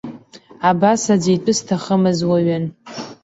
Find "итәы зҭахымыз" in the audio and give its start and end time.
1.35-2.19